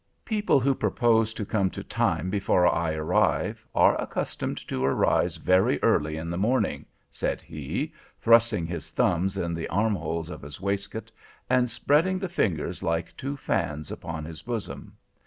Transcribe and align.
People 0.25 0.59
who 0.59 0.73
propose 0.73 1.31
to 1.35 1.45
come 1.45 1.69
to 1.69 1.83
time 1.83 2.31
before 2.31 2.65
I 2.67 2.93
arrive, 2.93 3.63
are 3.75 3.95
accustomed 4.01 4.57
to 4.67 4.83
arise 4.83 5.35
very 5.37 5.77
early 5.83 6.17
in 6.17 6.31
the 6.31 6.39
morning,' 6.39 6.87
said 7.11 7.39
he, 7.39 7.93
thrusting 8.19 8.65
his 8.65 8.89
thumbs 8.89 9.37
in 9.37 9.53
the 9.53 9.67
armholes 9.69 10.31
of 10.31 10.41
his 10.41 10.59
waistcoat, 10.59 11.11
and 11.51 11.69
spreading 11.69 12.17
the 12.17 12.29
fingers, 12.29 12.81
like 12.81 13.15
two 13.15 13.37
fans, 13.37 13.91
upon 13.91 14.25
his 14.25 14.41
bosom. 14.41 14.97